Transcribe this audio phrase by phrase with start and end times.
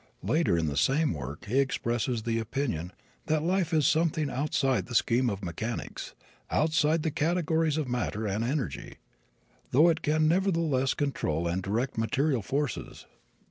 [0.25, 2.91] "[J] Later in the same work he expresses the opinion
[3.27, 6.15] "that life is something outside the scheme of mechanics
[6.49, 8.95] outside the categories of matter and energy;
[9.69, 13.05] though it can nevertheless control and direct material forces...."